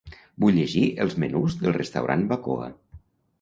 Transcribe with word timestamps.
Vull 0.43 0.55
llegir 0.59 0.85
els 1.05 1.13
menús 1.25 1.59
del 1.65 1.77
restaurant 1.77 2.25
Bacoa. 2.33 2.73